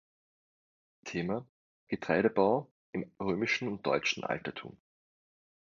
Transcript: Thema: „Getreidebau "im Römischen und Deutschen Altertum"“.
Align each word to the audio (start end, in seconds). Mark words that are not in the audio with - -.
Thema: 1.05 1.45
„Getreidebau 1.87 2.71
"im 2.91 3.11
Römischen 3.19 3.67
und 3.67 3.85
Deutschen 3.85 4.23
Altertum"“. 4.23 4.75